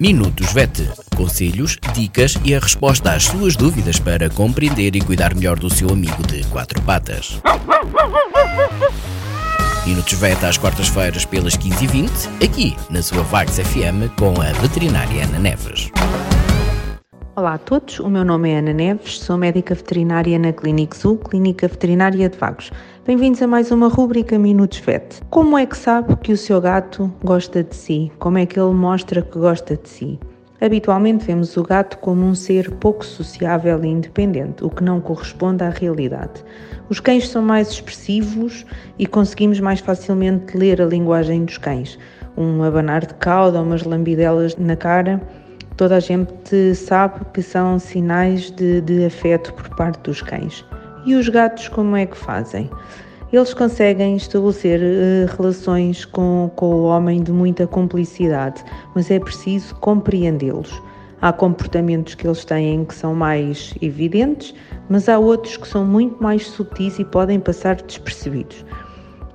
[0.00, 0.88] Minutos VET.
[1.14, 5.90] Conselhos, dicas e a resposta às suas dúvidas para compreender e cuidar melhor do seu
[5.90, 7.38] amigo de quatro patas.
[9.86, 12.08] Minutos VET às quartas-feiras pelas 15h20,
[12.42, 15.90] aqui na sua Vagos FM com a veterinária Ana Neves.
[17.36, 21.18] Olá a todos, o meu nome é Ana Neves, sou médica veterinária na Clínica Zoo,
[21.18, 22.70] Clínica Veterinária de Vagos.
[23.10, 25.20] Bem-vindos a mais uma rúbrica Minutos Vet.
[25.30, 28.12] Como é que sabe que o seu gato gosta de si?
[28.20, 30.20] Como é que ele mostra que gosta de si?
[30.60, 35.64] Habitualmente vemos o gato como um ser pouco sociável e independente, o que não corresponde
[35.64, 36.44] à realidade.
[36.88, 38.64] Os cães são mais expressivos
[38.96, 41.98] e conseguimos mais facilmente ler a linguagem dos cães.
[42.36, 45.20] Um abanar de cauda, umas lambidelas na cara
[45.76, 50.64] toda a gente sabe que são sinais de, de afeto por parte dos cães.
[51.06, 52.70] E os gatos como é que fazem?
[53.32, 58.62] Eles conseguem estabelecer uh, relações com, com o homem de muita cumplicidade,
[58.94, 60.82] mas é preciso compreendê-los.
[61.22, 64.54] Há comportamentos que eles têm que são mais evidentes,
[64.88, 68.64] mas há outros que são muito mais sutis e podem passar despercebidos.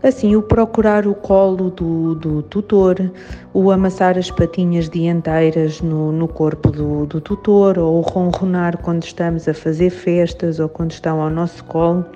[0.00, 3.10] Assim, o procurar o colo do, do tutor,
[3.52, 9.48] o amassar as patinhas dianteiras no, no corpo do, do tutor, ou ronronar quando estamos
[9.48, 12.06] a fazer festas ou quando estão ao nosso colo,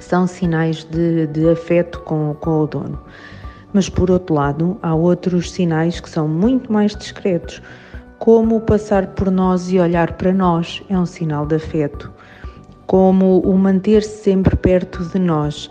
[0.00, 2.98] são sinais de, de afeto com, com o dono.
[3.74, 7.60] Mas, por outro lado, há outros sinais que são muito mais discretos,
[8.18, 12.10] como passar por nós e olhar para nós é um sinal de afeto,
[12.86, 15.70] como o manter-se sempre perto de nós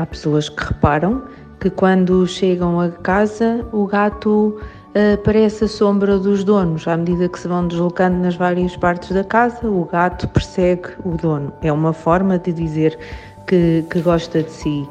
[0.00, 1.22] Há pessoas que reparam
[1.60, 6.88] que quando chegam a casa o gato uh, parece a sombra dos donos.
[6.88, 11.18] À medida que se vão deslocando nas várias partes da casa, o gato persegue o
[11.18, 11.52] dono.
[11.60, 12.98] É uma forma de dizer
[13.46, 14.88] que, que gosta de si.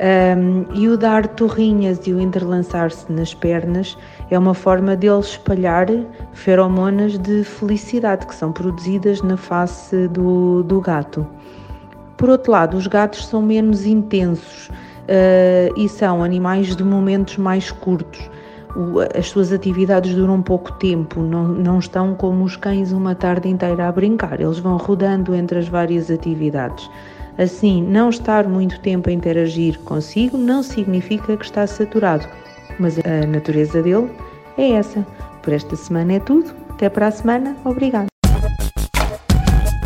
[0.00, 3.96] Um, e o dar torrinhas e o entrelançar-se nas pernas
[4.28, 5.86] é uma forma dele espalhar
[6.32, 11.24] feromonas de felicidade que são produzidas na face do, do gato.
[12.18, 17.70] Por outro lado, os gatos são menos intensos uh, e são animais de momentos mais
[17.70, 18.28] curtos.
[18.76, 23.48] O, as suas atividades duram pouco tempo, não, não estão como os cães uma tarde
[23.48, 26.90] inteira a brincar, eles vão rodando entre as várias atividades.
[27.38, 32.26] Assim, não estar muito tempo a interagir consigo não significa que está saturado,
[32.80, 34.10] mas a natureza dele
[34.58, 35.06] é essa.
[35.40, 36.52] Por esta semana é tudo.
[36.68, 37.56] Até para a semana.
[37.64, 38.07] Obrigada.